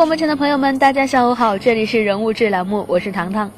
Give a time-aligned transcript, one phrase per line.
[0.00, 3.50] 广播前的朋友们，大家下午好，这里是人物志栏目，我是糖糖。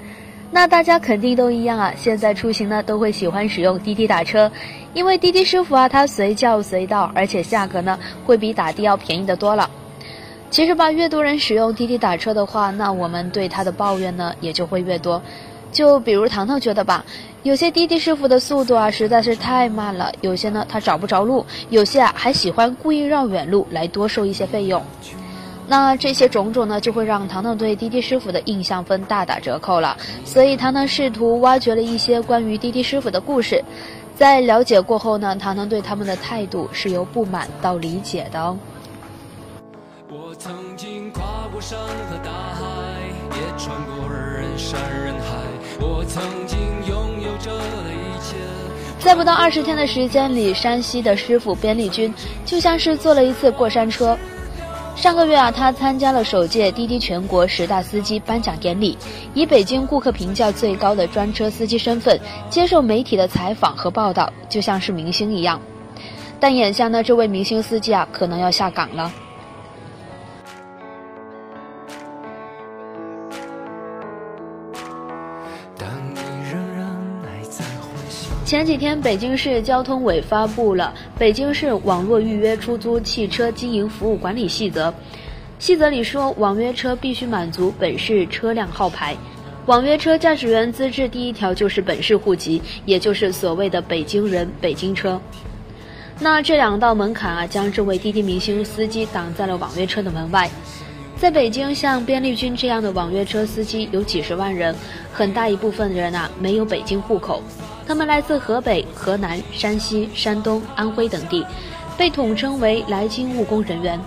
[0.51, 4.51] 那大家肯定都一样啊，现在出行呢都会喜欢使用滴滴打车，
[4.93, 7.97] 因为滴滴师傅啊，他随叫随到，而且价格呢
[8.27, 9.71] 会比打的要便宜的多了。
[10.51, 15.23] 其实吧，越多人使用滴滴打车的话，那我们对他的抱怨呢也就会越多。
[15.71, 17.05] 就比如糖糖觉得吧，
[17.45, 24.83] 有些滴滴师傅的速度啊实在是太慢了，有些呢他找不着路，有些啊还喜欢故意绕远路来多收一些费用。
[25.69, 29.97] 那这些种种呢，就会让糖糖对滴滴师傅的印象分大打折扣了。
[30.25, 33.65] 所以糖糖试图挖掘了一些关于滴滴师傅的故事，
[34.15, 38.59] 在了解过后呢，糖糖对他们的态度是由不满到理解的哦。
[40.11, 42.65] 我曾经跨过山和大海，
[43.31, 45.39] 也穿过人山人海。
[45.81, 48.37] 我曾经拥有着的一切。
[48.99, 52.13] 在不到二十天的时间里，山西的师傅边丽君
[52.45, 54.19] 就像是坐了一次过山车。
[55.03, 58.97] 上个月啊，他参加了首届滴滴全国十大司机颁奖典礼，
[59.35, 62.17] 以北京顾客评价最高的专车司机身份
[62.49, 65.61] 接受媒体的采访和报道，就像是明星一样。
[66.39, 69.13] 但眼下呢，这位明星司机啊，可能要下岗了。
[78.53, 84.91] 前几天，北京市交通委发布了《北京市网络预约出租汽车经营服务管理细则》。
[85.59, 89.17] 细则里说，网约车必须满足本市车辆号牌。
[89.65, 95.19] 网约车驾驶员资质第一条就是本市户籍，也就是所谓的“北京人”“北京车”。
[96.21, 100.51] 那这两道门槛啊，将这位滴滴明星司机挡在了网约车的门外。
[101.17, 104.75] 在北京，像边丽君这样的网约车司机有几十万人，
[105.11, 107.43] 很大一部分人啊没有北京户口。
[107.87, 111.45] 他们来自河北、河南、山西、山东、安徽等地，
[111.97, 114.01] 被统称为来京务工人员。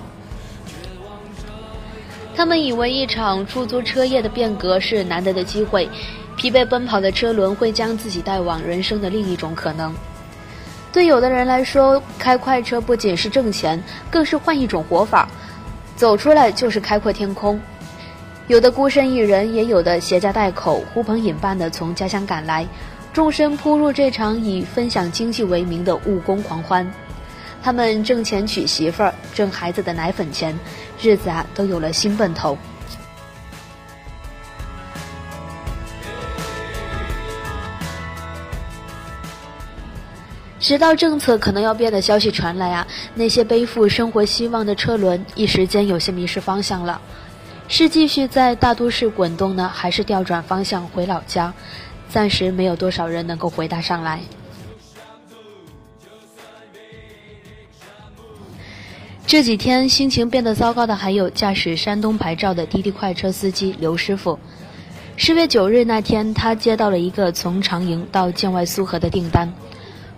[2.36, 5.90] 他们以为一场出租车业的变革是难得的机会，
[6.36, 9.94] 疲惫奔跑的车轮会将自己带往人生的另一种可能。
[10.92, 15.30] 对有的人来说，开快车不仅是挣钱，更是换一种活法，
[15.96, 17.60] 走出来就是开阔天空。
[18.48, 22.66] 有的孤身一人，也有的携家带口、呼朋引伴的从家乡赶来。
[23.16, 26.86] 众身扑入这场以分享经济为名的务工狂欢，
[27.64, 30.54] 他们挣钱娶媳妇儿，挣孩子的奶粉钱，
[31.02, 32.58] 日子啊都有了新奔头。
[40.60, 47.00] 直到政策可能要变的消息传来啊，那些背负生活希望的车轮一时间有些迷失方向了，
[47.70, 51.54] 是继续在大都市滚动呢，还是调转方向回老家？
[52.10, 54.20] 暂时没有多少人能够回答上来。
[59.28, 64.40] 这几天心情变得糟糕的还有驾驶山东牌照的滴滴快车司机刘师傅。
[65.18, 69.52] 十月九日那天，他接到了一个从长营到建外苏荷的订单，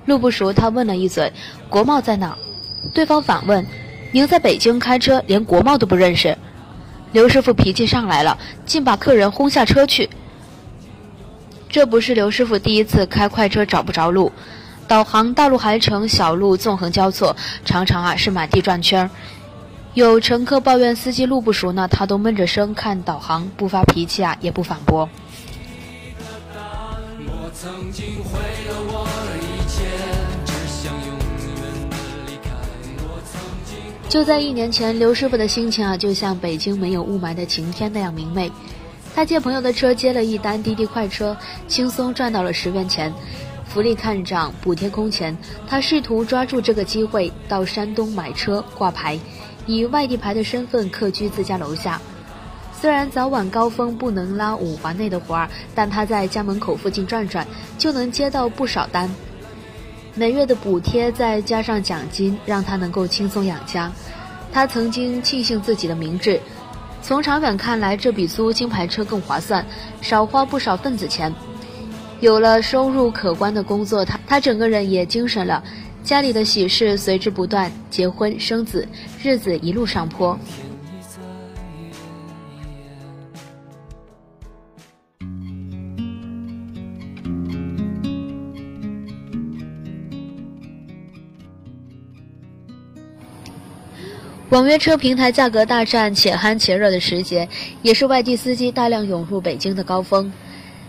[0.06, 1.32] 路不熟，他问了一嘴
[1.70, 2.38] ：“国贸在哪？”
[2.94, 3.66] 对方反问
[4.12, 6.38] ：“您在北京开车，连国贸都不认识？”
[7.14, 10.10] 刘师傅脾气上来了，竟把客人轰下车去。
[11.70, 14.32] 这不是刘师傅第一次开快车找不着路，
[14.88, 17.36] 导航大路还成，小路纵横交错，
[17.66, 19.10] 常常啊是满地转圈儿。
[19.94, 25.10] 有乘客抱怨司机路不熟呢，他都闷着声看导航，不发脾气啊，也不反驳。
[34.08, 38.52] 就在一年前，刘师傅的心情啊，就像北京没有雾霾的晴天那样明媚。
[39.18, 41.36] 他借朋友的车接了一单滴滴快车，
[41.68, 43.12] 轻松赚到了十元钱，
[43.66, 45.36] 福利看涨，补贴空前。
[45.68, 49.20] 他试图抓住这个机会到山东买车挂牌，
[49.66, 52.00] 以外地牌的身份客居自家楼下。
[52.80, 59.10] 虽然早晚高峰不能拉五环内的活儿，但他在家门口附近转转就能接到不少单。
[60.14, 63.92] 每月的补贴再加上奖金，让他能够轻松养家。
[64.54, 66.40] 他曾经庆幸自己的明智。
[67.08, 69.66] 从长远看来，这比租金牌车更划算，
[70.02, 71.34] 少花不少份子钱。
[72.20, 75.64] 有了收入可观的工作，他他整个人也精神了，
[76.04, 78.86] 家里的喜事随之不断，结婚生子，
[79.24, 80.38] 日子一路上坡。
[94.58, 97.48] 网约车平台价格大战且酣且热的时节，
[97.84, 100.34] 也是外地司机大量涌入北京的高峰。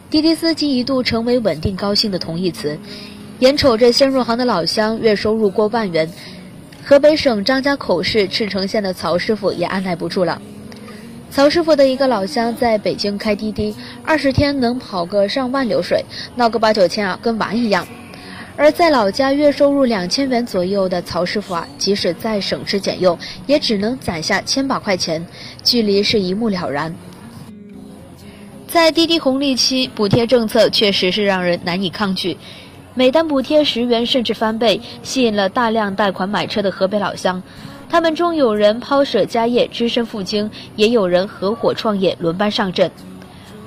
[0.08, 2.78] 滴滴司机一度成为稳定高薪的同义词。
[3.40, 6.10] 眼瞅着先入行的老乡月收入过万元，
[6.82, 10.40] 河北省张家口市赤城县的曹师傅也按耐不住了。
[11.30, 16.02] 曹师傅的一个老乡在北京开滴滴，二十天能跑个上万流水，
[16.36, 17.86] 闹个八九千啊，跟玩一样。
[18.60, 23.16] 而在老家月收入两千元左右的曹师傅啊，即使再省吃俭用，
[23.46, 25.24] 也只能攒下千把块钱，
[25.62, 26.92] 距离是一目了然。
[28.66, 32.36] 在滴滴红利期，补贴政策确实是让人难以抗拒，
[32.94, 37.40] 每单补贴十元甚至翻倍，吸引了大量贷款买车的河北老乡。
[37.88, 42.90] 他们中有人抛舍家业，只身赴京，也有人合伙创业，轮班上阵。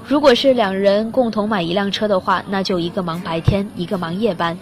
[0.05, 4.57] 如果是两人共同买一辆车的话，那就一个忙白天，一个忙夜班。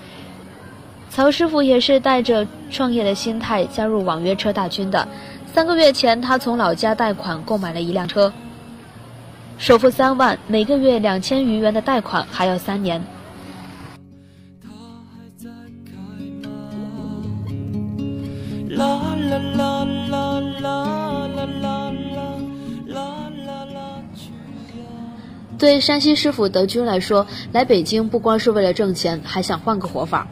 [1.09, 5.07] 曹师傅也是带着创业的心态加入网约车大军的。
[5.53, 8.31] 三个月前，他从老家贷款购买了一辆车，
[9.57, 13.03] 首付三万，每个月两千余元的贷款，还要三年。
[25.57, 30.25] 对山西师傅德军来说，来北京不光是为了挣钱，还想换个活法。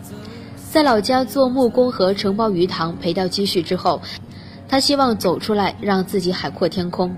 [0.78, 4.00] 在老家做木工和承包鱼塘赔掉积蓄之后，
[4.68, 7.12] 他希望走出来，让自己海阔天空。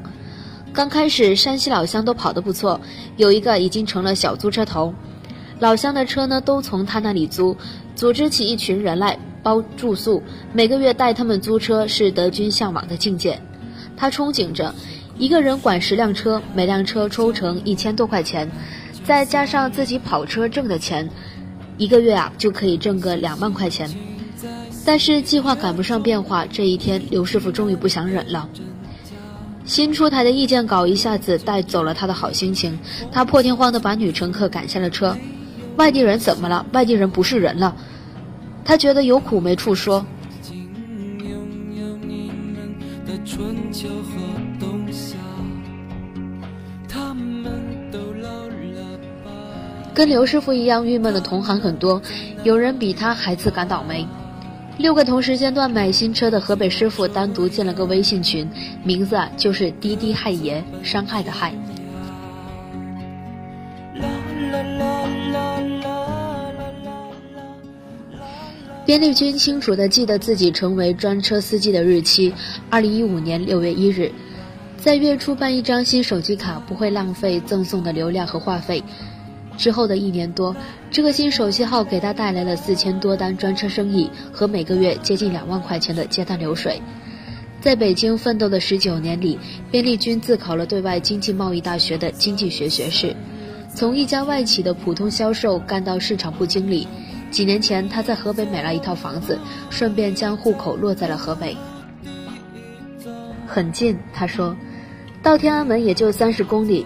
[0.72, 2.80] 刚开始，山西老乡都跑得不错，
[3.18, 4.94] 有一个已经成了小租车头。
[5.60, 7.54] 老乡的车呢，都从他那里租，
[7.98, 10.24] 组织起一群人来包住宿，
[10.54, 13.38] 每个月带他们租车是德军向往的境界。
[13.98, 14.74] 他憧憬着
[15.18, 18.50] 一个人管十辆车，每辆车抽成一千多块钱，
[19.04, 21.10] 再加上自己跑车挣的钱。
[21.80, 23.90] 一个月啊，就可以挣个两万块钱，
[24.86, 26.46] 但是计划赶不上变化。
[26.46, 28.48] 这一天，刘师傅终于不想忍了。
[29.64, 32.78] 新出台的意见稿一下子带走了他的好心情，
[33.14, 35.18] 他破天荒地把女乘客赶下了车。
[35.78, 36.66] 外地人怎么了？
[36.74, 37.74] 外地人不是人了。
[38.66, 40.06] 他觉得有苦没处说。
[50.00, 52.02] 跟刘师傅一样郁闷的同行很多，
[52.46, 54.08] 有人比他还自感倒霉。
[54.78, 58.50] 六个同时间段买新车的河北师傅单独建了个微信群，
[58.82, 61.54] 名字啊就是“滴滴害爷”，伤害的害。
[68.86, 72.34] 边立军清楚地记得自己成为专车司机的日期：
[72.70, 74.10] 二零一五年六月一日，
[74.78, 78.82] 在月初办一张新手机卡，不会浪费赠送的流量和话费。
[79.60, 80.56] 之后的一年多，
[80.90, 86.82] 这个新手机号给他带来了四千多单专车生意和每个月接近两万块钱的接单流水。
[87.60, 89.38] 在北京奋斗的十九年里，
[89.70, 93.14] 边立军自考了对外经济贸易大学的经济学学士，
[93.76, 96.88] 从一家外企的普通销售干到市场部经理。
[97.30, 99.38] 几年前，他在河北买了一套房子，
[99.70, 101.58] 顺便将户口落在了河北。
[103.46, 104.56] 很近，他说，
[105.22, 106.86] 到天安门也就三十公里。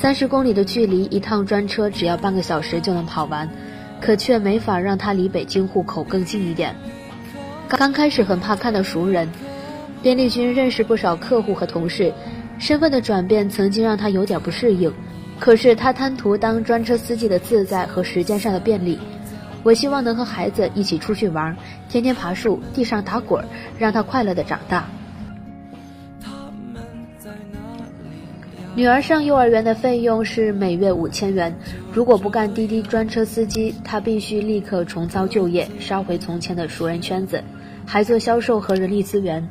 [0.00, 3.46] 三十公里的距离，一趟专车只要半个小时就能跑完，
[4.00, 6.74] 可却没法让他离北京户口更近一点。
[7.68, 9.28] 刚开始很怕看到熟人，
[10.00, 12.10] 边立军认识不少客户和同事，
[12.58, 14.90] 身份的转变曾经让他有点不适应。
[15.38, 18.98] 可是他贪图当专车司机的自在和时间上的便利，
[19.62, 21.54] 我希望能和孩子一起出去玩，
[21.90, 23.44] 天天爬树，地上打滚，
[23.78, 24.88] 让他快乐的长大。
[28.76, 31.54] 女儿上幼儿园的费用是每月五千元。
[31.92, 37.42] 如果不干滴滴专车司机，她必须立刻重操旧业，杀回从前的熟人圈子，
[37.84, 39.46] 还做销售和人力资源，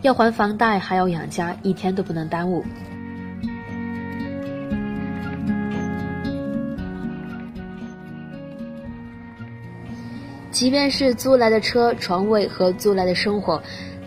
[0.00, 2.64] 要还房贷，还要养家，一天都不能耽误。
[10.50, 13.62] 即便是租来的车、床位和租来的生活。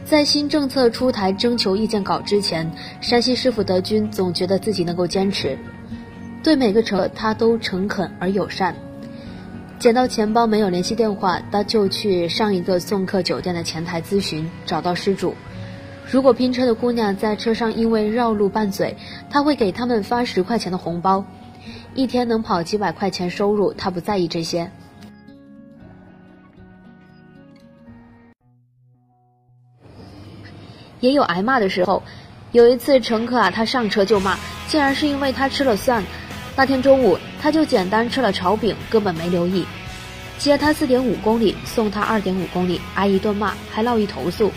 [0.10, 2.68] 在新政策出台征求意见稿之前，
[3.00, 5.56] 山西师傅德军总觉得自己能够坚持，
[6.42, 8.74] 对每个车他都诚恳而友善。
[9.78, 15.36] 捡到钱包没有联系电话，他就去上一个送客酒店的前台咨询，找到失主。
[16.10, 18.98] 如果拼车的姑娘在车上因为绕路拌嘴，
[19.30, 21.24] 他会给他们发十块钱的红包。
[21.94, 24.72] 一天能跑几百块钱收入，他不在意这些。
[31.00, 32.02] 也有挨骂的时候，
[32.52, 34.38] 有一次乘客啊，他上车就骂，
[34.68, 36.04] 竟然是因为他吃了蒜。
[36.56, 39.66] 那天中午，他就简单吃了炒饼，根本没留意。
[40.38, 44.52] 接他四点五公里，送他二点五公里，挨一顿骂，还落一投诉，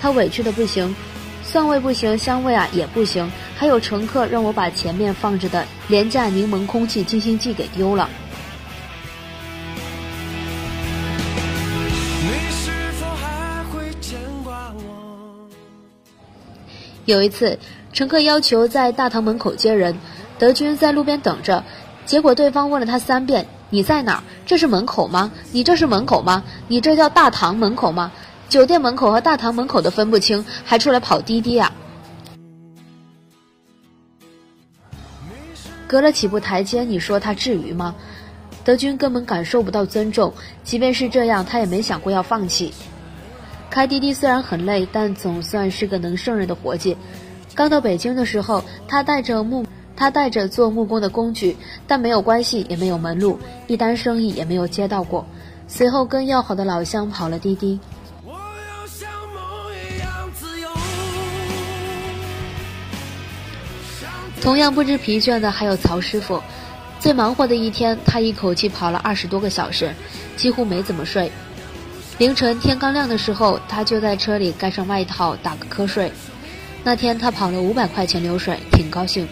[0.00, 0.94] 他委屈的不行，
[1.42, 8.08] 蒜味不行，香味啊也不行，还有乘客让我把前面放着的廉价柠檬空气清新剂给丢了。
[17.08, 17.58] 有一次，
[17.94, 19.98] 乘客要求在大堂门口接人，
[20.38, 21.64] 德军在路边等着，
[22.04, 24.22] 结果对方问了他三遍：“你在哪？
[24.44, 25.32] 这是门口吗？
[25.50, 26.44] 你这是门口吗？
[26.66, 28.12] 你这叫大堂门口吗？
[28.50, 31.72] 酒店门口和大堂门口都分不清，还出来跑滴滴啊？”
[35.88, 37.94] 隔了几步台阶，你说他至于吗？
[38.64, 42.74] 德军根本感受不到尊重，即便是这样，他也没想过要放弃。
[43.70, 46.96] 开滴滴虽然很累，但总算是个能胜任的活计。
[47.54, 51.56] 刚到北京的时候，他带着木，他带着做木工的工具，
[51.86, 55.26] 但没有关系，也没有门路，一单生意也没有接到过。
[55.66, 57.78] 随后跟要好的老乡跑了滴滴。
[64.40, 66.40] 同样不知疲倦的还有曹师傅，
[67.00, 69.92] 最忙活的一天，他一口气跑了二十多个小时，
[70.36, 71.30] 几乎没怎么睡。
[72.18, 76.10] 凌晨天刚亮的时候，他就在车里盖上外套打个瞌睡。
[76.82, 79.28] 那天他跑了五百块钱流水，挺高兴。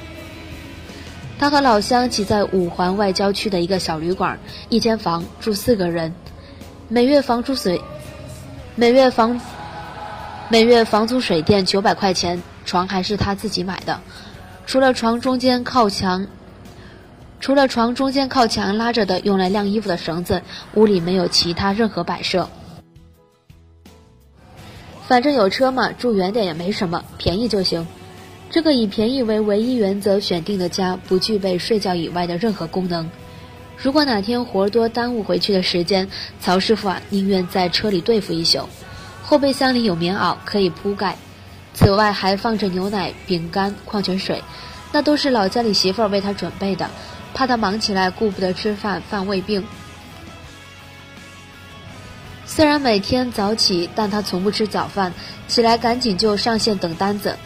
[1.36, 4.38] 他和老乡挤在五环外郊区的一个小旅馆，
[4.68, 6.14] 一间房住四个人，
[6.86, 7.80] 每月房租水，
[8.76, 9.40] 每月房，
[10.48, 14.00] 每月房租水电九百块钱，床还是他自己买的。
[14.64, 16.24] 除了床中间靠墙，
[17.40, 20.40] 除了床中间靠墙拉着的用来晾衣服的绳子，
[20.74, 22.48] 屋里没有其他任何摆设。
[25.06, 27.86] 反正有车嘛，住远点也没什么，便宜就行。
[28.50, 33.08] 这个以便宜为唯一原则选定的家，不具备睡觉以外的任何功能。
[33.76, 36.08] 如果哪天活多耽误回去的时间，
[36.40, 38.68] 曹师傅啊宁愿在车里对付一宿。
[39.22, 41.16] 后备箱里有棉袄可以铺盖，
[41.74, 44.42] 此外还放着牛奶、饼干、矿泉水，
[44.92, 46.88] 那都是老家里媳妇儿为他准备的，
[47.34, 49.62] 怕他忙起来顾不得吃饭，犯胃病。
[52.56, 55.12] 虽然每天早起，但他从不吃早饭，
[55.46, 57.36] 起来赶紧就上线等单子。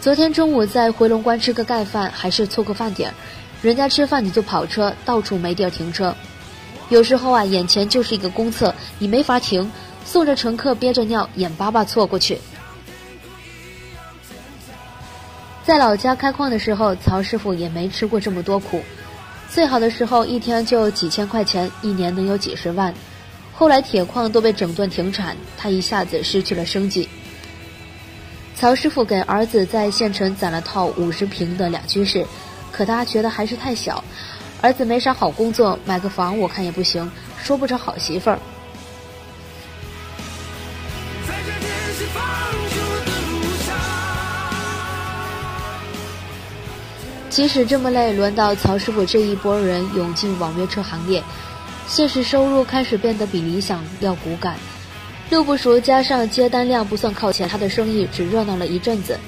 [0.00, 3.12] 昨天中午在回龙观吃个盖饭，还是错过饭点，
[3.60, 6.16] 人家吃饭你就跑车，到处没地儿停车。
[6.88, 9.70] 有时候啊，眼前就是一个公厕，你没法停，
[10.06, 12.40] 送着乘客憋着尿，眼巴巴错过去。
[15.62, 18.82] 在老家开矿的时候，曹师傅也没吃过这么多苦，
[19.50, 22.94] 最好的时候一天就几千块钱，一年能有几十万。
[23.58, 27.08] 后来铁矿都被整顿停产，他一下子失去了生计。
[28.54, 32.26] 曹师傅给儿子在县城攒了套五十平的两居室，
[32.70, 34.04] 可他觉得还是太小，
[34.60, 37.10] 儿子没啥好工作，买个房我看也不行，
[37.42, 38.38] 说不着好媳妇儿。
[47.30, 51.22] 即使这么累，轮到曹师傅这一波人涌进网约车行列。
[51.86, 54.56] 现实收入开始变得比理想要骨感，
[55.30, 59.18] 六不熟加上接单量不算靠前，他的生意只热闹了一阵子。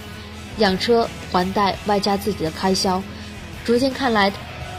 [0.58, 3.00] 养车、还贷，外加自己的开销，
[3.64, 4.32] 逐渐看来，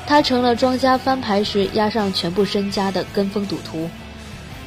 [0.05, 3.89] 他成了庄家翻牌时押上全部身家的跟风赌徒。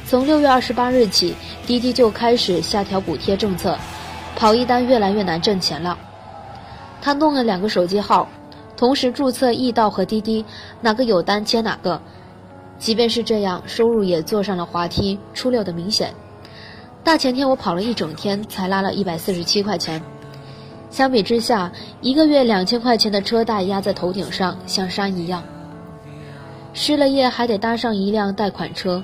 [0.07, 1.35] 从六月二十八日起，
[1.67, 3.77] 滴滴就开始下调补贴政策，
[4.35, 5.97] 跑一单越来越难挣钱了。
[6.99, 8.27] 他弄了两个手机号，
[8.75, 10.43] 同时注册易到和滴滴，
[10.81, 12.01] 哪个有单接哪个。
[12.83, 16.13] 即便是这样，收入也坐上了滑梯，出溜的明显。
[17.01, 20.03] 大前天我跑了一整天，才拉了一百四十七块钱。
[20.89, 21.71] 相比之下，
[22.01, 25.41] 一个月两千块钱的车贷压在头顶上，像山一样。
[26.73, 29.01] 失了业还得搭上一辆贷款车，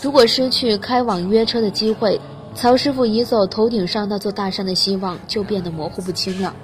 [0.00, 2.18] 如果失去开网约车的机会，
[2.54, 6.54] 曹师傅移走头顶上那座大山的希望就变得模糊不清了。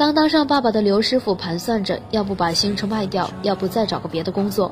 [0.00, 4.70] 刚当上爸爸的刘师傅盘算着，要不把新车卖掉，要不再找个别的工作。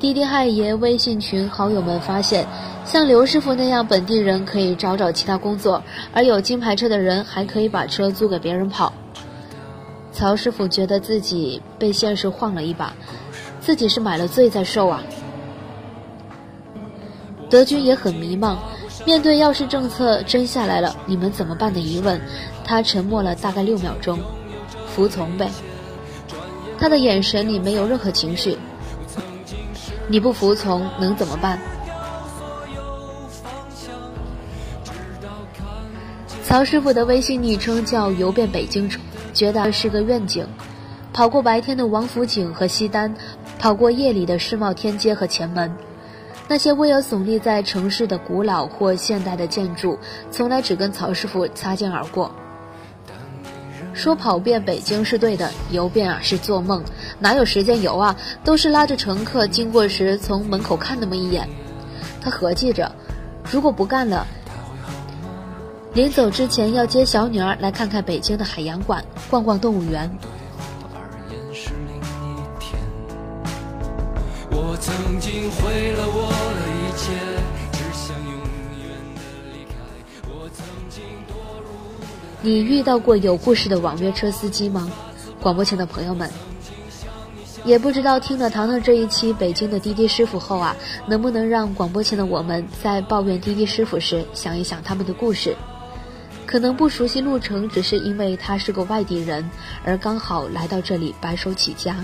[0.00, 2.46] 滴滴害爷微信群好友们发现，
[2.86, 5.82] 像刘师傅那样本地人可以找找其他工作，
[6.14, 8.90] 而有金牌车的人还可以把车租给别人跑。
[10.12, 12.94] 曹师傅觉得自己被现实晃了一把，
[13.60, 15.02] 自己是买了罪在受啊。
[17.50, 18.56] 德军也很迷茫，
[19.06, 22.20] 面对要是政策真下来了，你们怎么办的疑问，
[22.64, 24.18] 他沉默了大概六秒钟，
[24.88, 25.48] 服从呗。
[26.76, 28.58] 他的眼神里没有任何情绪。
[30.08, 31.58] 你不服从能怎么办？
[36.44, 39.00] 曹师傅的微信昵称叫“游遍北京城”，
[39.32, 40.44] 觉得是个愿景。
[41.12, 43.14] 跑过白天的王府井和西单，
[43.58, 45.72] 跑过夜里的世贸天阶和前门，
[46.48, 49.98] 那些巍峨耸立在城市的古老或现代的建筑，
[50.30, 52.30] 从来只跟曹师傅擦肩而过。
[53.92, 56.84] 说跑遍北京是对的，游遍啊是做梦，
[57.18, 58.14] 哪有时间游啊？
[58.44, 61.48] 都是拉着乘客经过时从门口看那么一眼。
[62.20, 62.92] 他合计着，
[63.50, 64.26] 如果不干了。
[65.94, 70.10] 临走之前要接小女儿来看看北京的海洋馆，逛逛动物园。
[74.76, 76.30] 我曾经毁了我
[76.68, 77.14] 一切，
[77.72, 78.34] 只想永
[78.84, 78.92] 远
[82.42, 84.92] 你遇到过有故事的网约车司机吗？
[85.40, 86.30] 广播前的朋友们，
[87.64, 95.56] 也不知道听了糖糖这一期北京的滴滴师傅后啊，能不能让广播前的我们在抱怨滴滴师傅时想一想他们的故事。
[96.44, 99.48] 可能不熟悉路程，只是因为他是个外地人，
[99.82, 101.96] 而刚好来到这里白手起家。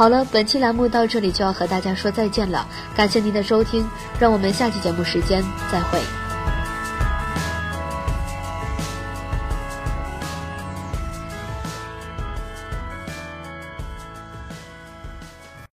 [0.00, 2.66] 好了，本期栏目到这里就要和大家说再见了，
[2.96, 3.86] 感谢您的收听，
[4.18, 6.19] 让我们下期节目时间再会。